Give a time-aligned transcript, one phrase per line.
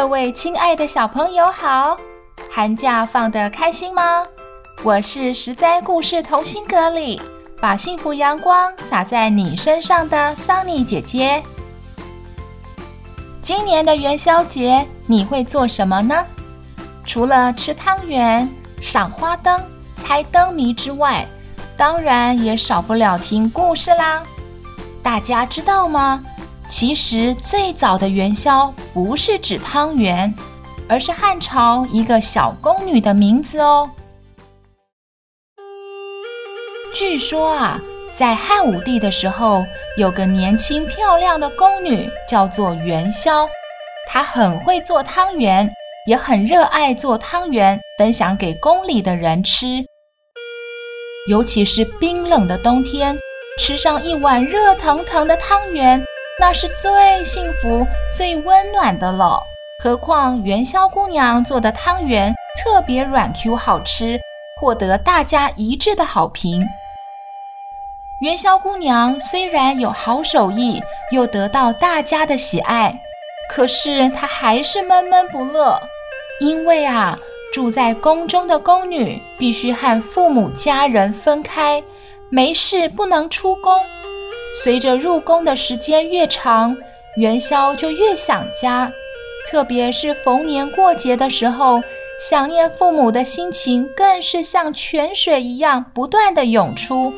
[0.00, 1.94] 各位亲爱的小朋友好，
[2.50, 4.24] 寒假放得开心吗？
[4.82, 7.20] 我是十灾故事童心阁里
[7.60, 11.42] 把幸福阳光洒在你身上的桑尼姐姐。
[13.42, 16.24] 今年的元宵节你会做什么呢？
[17.04, 18.48] 除了吃汤圆、
[18.80, 19.62] 赏花灯、
[19.96, 21.28] 猜灯谜之外，
[21.76, 24.22] 当然也少不了听故事啦。
[25.02, 26.24] 大家知道吗？
[26.70, 30.32] 其实最早的元宵不是指汤圆，
[30.88, 33.90] 而是汉朝一个小宫女的名字哦。
[36.94, 37.80] 据说啊，
[38.12, 39.64] 在汉武帝的时候，
[39.96, 43.48] 有个年轻漂亮的宫女叫做元宵，
[44.06, 45.68] 她很会做汤圆，
[46.06, 49.84] 也很热爱做汤圆，分享给宫里的人吃。
[51.28, 53.18] 尤其是冰冷的冬天，
[53.58, 56.00] 吃上一碗热腾腾的汤圆。
[56.40, 59.38] 那是最幸福、最温暖的了。
[59.84, 64.18] 何况元宵姑娘做的汤圆特别软 Q 好吃，
[64.58, 66.66] 获得大家一致的好评。
[68.22, 70.82] 元宵姑娘虽然有好手艺，
[71.12, 72.98] 又得到大家的喜爱，
[73.50, 75.78] 可是她还是闷闷不乐。
[76.40, 77.18] 因为啊，
[77.52, 81.84] 住在宫中的宫女必须和父母家人分开，
[82.30, 83.74] 没事不能出宫。
[84.52, 86.76] 随着入宫的时间越长，
[87.16, 88.90] 元宵就越想家，
[89.48, 91.80] 特别是逢年过节的时候，
[92.18, 97.12] 想念父母的心情更是像泉水一样不断地涌出。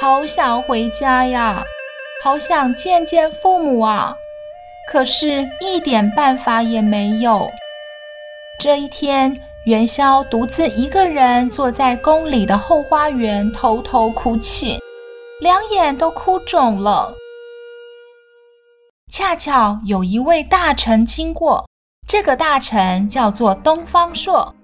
[0.00, 1.62] 好想回家呀，
[2.22, 4.14] 好想见见父母啊，
[4.90, 7.48] 可是一点办法也没有。
[8.58, 14.78] 这一天，元宵独自一个人坐在宫里的后花园，偷偷哭泣。
[15.44, 17.12] 两眼都哭肿了。
[19.12, 21.68] 恰巧有一位大臣经过，
[22.08, 24.54] 这个大臣叫做东方朔，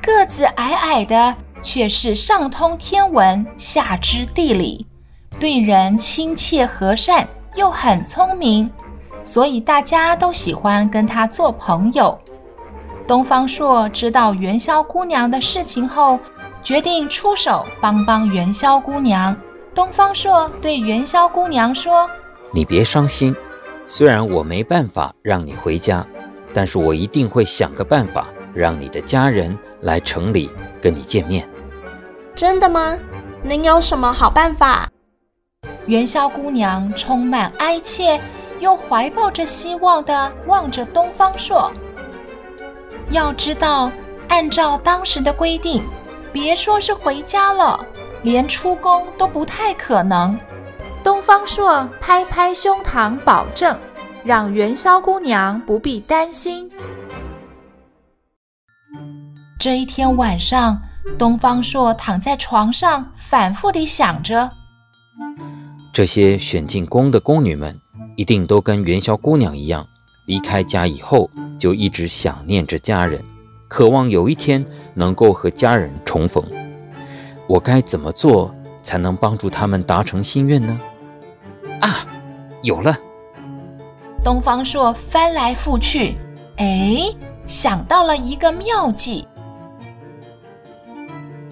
[0.00, 4.86] 个子矮矮的，却是上通天文，下知地理，
[5.40, 7.26] 对人亲切和善，
[7.56, 8.70] 又很聪明，
[9.24, 12.16] 所以大家都喜欢跟他做朋友。
[13.08, 16.16] 东方朔知道元宵姑娘的事情后，
[16.62, 19.36] 决定出手帮帮元宵姑娘。
[19.78, 22.10] 东方朔对元宵姑娘说
[22.50, 23.32] ：“你别伤心，
[23.86, 26.04] 虽然我没办法让你回家，
[26.52, 30.50] 但是我一定会想个办法让你的家人来城里
[30.82, 31.48] 跟你见面。”
[32.34, 32.98] 真的吗？
[33.44, 34.90] 能有什么好办法？
[35.86, 38.20] 元宵姑娘充满哀切，
[38.58, 41.70] 又怀抱着希望地望着东方朔。
[43.12, 43.92] 要知道，
[44.26, 45.84] 按照当时的规定，
[46.32, 47.86] 别说是回家了。
[48.22, 50.38] 连出宫都不太可能。
[51.04, 53.78] 东方朔拍拍胸膛，保证
[54.24, 56.70] 让元宵姑娘不必担心。
[59.58, 60.80] 这一天晚上，
[61.18, 64.50] 东方朔躺在床上，反复地想着：
[65.92, 67.76] 这些选进宫的宫女们，
[68.16, 69.86] 一定都跟元宵姑娘一样，
[70.26, 73.24] 离开家以后就一直想念着家人，
[73.68, 74.64] 渴望有一天
[74.94, 76.44] 能够和家人重逢。
[77.48, 80.78] 我该怎么做才能帮助他们达成心愿呢？
[81.80, 82.06] 啊，
[82.62, 82.94] 有了！
[84.22, 86.14] 东方朔翻来覆去，
[86.58, 87.10] 哎，
[87.46, 89.26] 想到了一个妙计。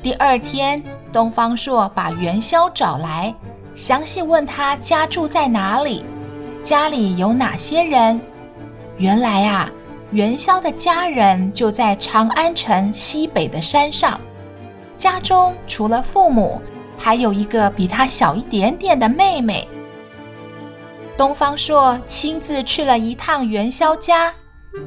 [0.02, 3.34] 第二天，东方朔把元宵找来，
[3.74, 6.04] 详细问他家住在哪里，
[6.62, 8.20] 家里有哪些人。
[8.98, 9.70] 原来啊，
[10.10, 14.20] 元宵的家人就在长安城西北的山上。
[14.96, 16.60] 家中除了父母，
[16.96, 19.68] 还有一个比他小一点点的妹妹。
[21.16, 24.32] 东方朔亲自去了一趟元宵家，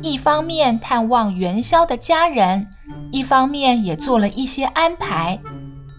[0.01, 2.67] 一方面探望元宵的家人，
[3.11, 5.39] 一方面也做了一些安排。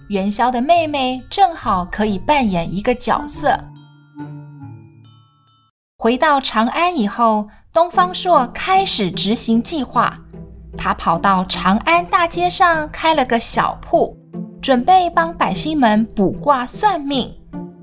[0.08, 3.58] 元宵的妹妹正好可以扮演一个角色。
[5.96, 10.18] 回到长安以后，东方朔开始执行计划。
[10.76, 14.16] 他跑到长安大街上开了个小铺，
[14.62, 17.32] 准备帮百姓们卜卦算命。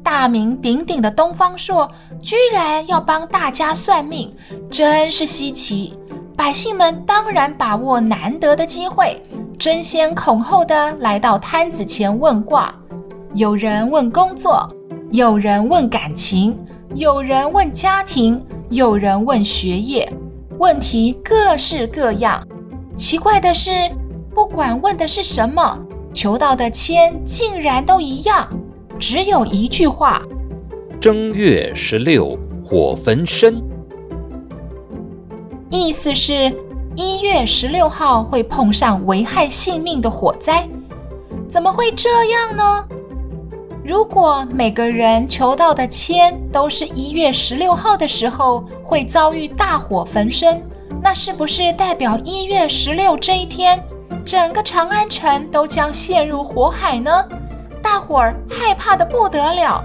[0.03, 1.89] 大名鼎鼎的东方朔
[2.21, 4.33] 居然要帮大家算命，
[4.69, 5.97] 真是稀奇。
[6.35, 9.21] 百姓们当然把握难得的机会，
[9.59, 12.73] 争先恐后的来到摊子前问卦。
[13.33, 14.67] 有人问工作，
[15.11, 16.57] 有人问感情，
[16.93, 20.11] 有人问家庭，有人问学业，
[20.57, 22.41] 问题各式各样。
[22.97, 23.69] 奇怪的是，
[24.33, 25.79] 不管问的是什么，
[26.11, 28.49] 求到的签竟然都一样，
[28.97, 30.19] 只有一句话：
[30.99, 32.35] 正月十六
[32.65, 33.61] 火焚身。
[35.69, 36.51] 意思是，
[36.95, 40.67] 一月十六号会碰上危害性命的火灾，
[41.47, 42.83] 怎么会这样呢？
[43.83, 50.61] 如果每个人求到的签都是一月十六号的时候会遭遇大火焚身，
[51.09, 53.81] 那是不是代表一月十六这一天，
[54.25, 57.23] 整个长安城都将陷入火海呢？
[57.81, 59.81] 大伙儿害怕的不得了。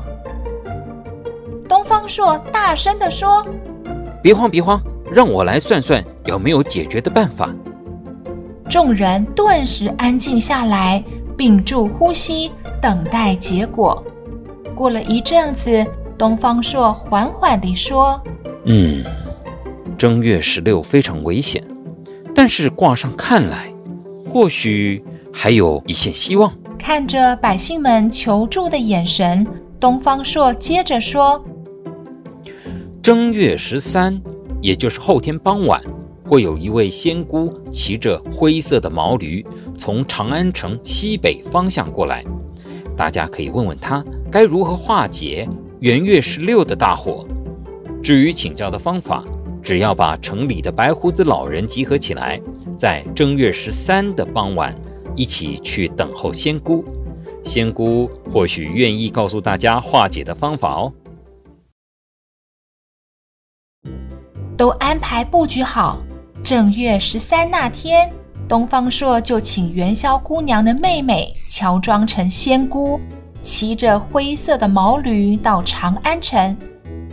[1.69, 3.47] 东方朔大声地说
[4.21, 4.83] ：“别慌，别慌。”
[5.13, 7.55] 让我来算算有没有解决的办法。
[8.69, 11.01] 众人顿时安静下来，
[11.39, 14.03] 屏住呼吸，等待结果。
[14.75, 15.87] 过了一阵子，
[16.19, 18.21] 东方朔缓缓地说
[18.67, 19.05] ：“嗯，
[20.03, 21.63] 正月十六非常危险，
[22.35, 23.73] 但是卦上看来，
[24.29, 25.01] 或许
[25.33, 29.47] 还有一线希望。”看着百姓们求助的眼神，
[29.79, 31.41] 东方朔接着说
[33.01, 34.21] ：“正月十三。”
[34.61, 35.81] 也就是后天傍晚，
[36.25, 39.47] 会有一位仙姑骑着灰色的毛驴
[39.79, 42.25] 从长安城西北方向过来，
[42.97, 45.49] 大家可以问问她该如何化解
[45.79, 47.25] 元月十六的大火。
[48.03, 49.25] 至于请教的方法，
[49.63, 52.41] 只要把城里的白胡子老人集合起来，
[52.77, 54.75] 在正月十三的傍晚
[55.15, 56.85] 一起去等候仙姑，
[57.45, 60.93] 仙姑或许愿意告诉大家化解的方法哦。
[64.57, 65.99] 都安排布局好，
[66.43, 68.13] 正月十三那天，
[68.49, 73.01] 东方朔就请元宵姑娘的妹妹乔装成仙姑，
[73.41, 76.57] 骑着灰色的毛驴到长安城。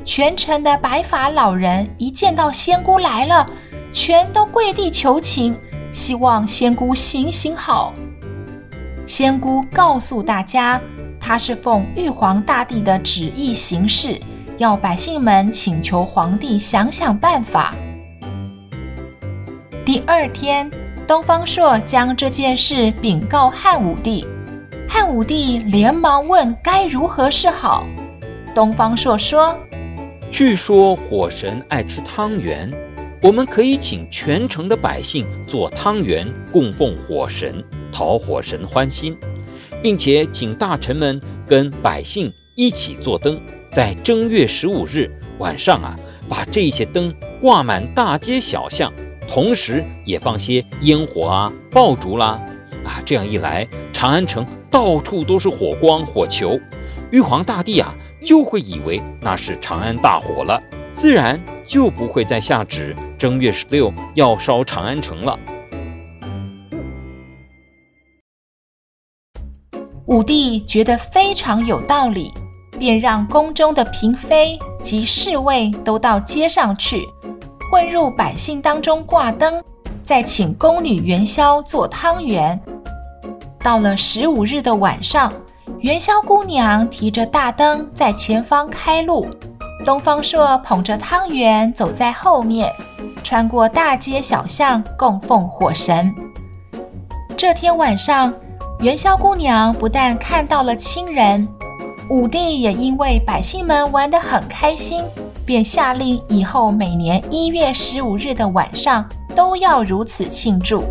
[0.03, 3.47] 全城的白发老人一见到仙姑来了，
[3.93, 5.57] 全都跪地求情，
[5.91, 7.93] 希望仙姑行行好。
[9.05, 10.79] 仙姑告诉大家，
[11.19, 14.19] 她是奉玉皇大帝的旨意行事。
[14.57, 17.73] 要百姓们请求皇帝想想办法。
[19.85, 20.69] 第二天，
[21.07, 24.27] 东方朔将这件事禀告汉武帝，
[24.87, 27.85] 汉武帝连忙问该如何是好。
[28.53, 29.57] 东方朔说
[30.31, 32.71] ：“据说火神爱吃汤圆，
[33.21, 39.17] 我们可以请全城的百姓做汤圆供奉火神，讨火神欢心，
[39.81, 43.39] 并且请大臣们跟百姓一起做灯。”
[43.71, 45.95] 在正月十五日晚上啊，
[46.27, 48.93] 把这些灯挂满大街小巷，
[49.27, 52.39] 同时也放些烟火啊、爆竹啦，
[52.83, 56.59] 啊，这样一来，长安城到处都是火光火球，
[57.11, 60.61] 玉皇大帝啊就会以为那是长安大火了，
[60.93, 65.37] 自然就不会再下旨正月十六要烧长安城了。
[70.05, 72.31] 武帝觉得非常有道理。
[72.79, 77.05] 便让宫中的嫔妃及侍卫都到街上去，
[77.69, 79.61] 混入百姓当中挂灯，
[80.01, 82.57] 再请宫女元宵做汤圆。
[83.59, 85.33] 到了十五日的晚上，
[85.81, 89.25] 元宵姑娘提着大灯在前方开路，
[89.85, 92.69] 东方朔捧着汤圆走在后面，
[93.23, 96.13] 穿过大街小巷供奉火神。
[97.37, 98.33] 这天晚上，
[98.81, 101.47] 元宵姑娘不但看到了亲人。
[102.09, 105.05] 武帝也因为百姓们玩得很开心，
[105.45, 110.83] 便下令以后每年一月十五日的晚上都要如此庆祝。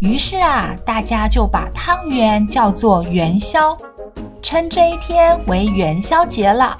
[0.00, 3.76] 于是啊，大家就把汤圆叫做元宵，
[4.42, 6.76] 称这一天为元宵节了。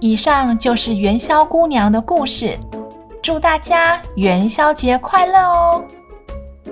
[0.00, 2.58] 以上就是元宵姑娘的故事，
[3.22, 5.84] 祝大家元宵节快乐哦！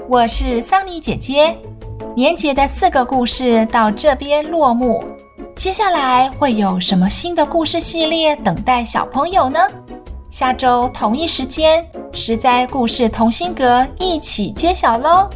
[0.08, 1.56] 我是桑尼姐姐。
[2.16, 5.04] 年节的四个故事到这边落幕，
[5.54, 9.60] 接下来会有什么新的故事系列等待小朋友呢？
[10.28, 15.30] 下周同一时间，实在故事同心阁一起揭晓喽！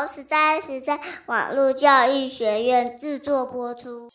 [0.00, 4.08] 由实在实在网络教育学院制作播出。